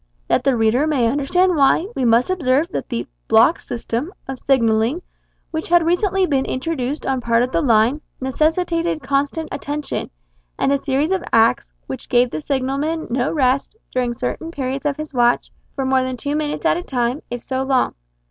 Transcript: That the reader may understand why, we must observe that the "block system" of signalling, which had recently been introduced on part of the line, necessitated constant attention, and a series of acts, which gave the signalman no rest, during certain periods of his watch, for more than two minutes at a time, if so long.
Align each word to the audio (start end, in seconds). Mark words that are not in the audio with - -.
That 0.27 0.43
the 0.43 0.57
reader 0.57 0.87
may 0.87 1.05
understand 1.05 1.55
why, 1.55 1.85
we 1.95 2.05
must 2.05 2.31
observe 2.31 2.67
that 2.69 2.89
the 2.89 3.05
"block 3.27 3.59
system" 3.59 4.11
of 4.27 4.39
signalling, 4.39 5.03
which 5.51 5.69
had 5.69 5.85
recently 5.85 6.25
been 6.25 6.43
introduced 6.45 7.05
on 7.05 7.21
part 7.21 7.43
of 7.43 7.51
the 7.51 7.61
line, 7.61 8.01
necessitated 8.19 9.03
constant 9.03 9.49
attention, 9.51 10.09
and 10.57 10.71
a 10.71 10.79
series 10.79 11.11
of 11.11 11.23
acts, 11.31 11.71
which 11.85 12.09
gave 12.09 12.31
the 12.31 12.41
signalman 12.41 13.05
no 13.11 13.31
rest, 13.31 13.75
during 13.91 14.17
certain 14.17 14.49
periods 14.49 14.87
of 14.87 14.97
his 14.97 15.13
watch, 15.13 15.51
for 15.75 15.85
more 15.85 16.01
than 16.01 16.17
two 16.17 16.35
minutes 16.35 16.65
at 16.65 16.77
a 16.77 16.81
time, 16.83 17.21
if 17.29 17.43
so 17.43 17.61
long. 17.61 17.93